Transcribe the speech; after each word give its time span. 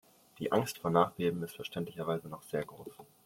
Die 0.39 0.51
Angst 0.51 0.79
vor 0.79 0.89
Nachbeben 0.89 1.43
ist 1.43 1.53
verständlicherweise 1.57 2.27
noch 2.27 2.41
sehr 2.41 2.65
groß. 2.65 2.89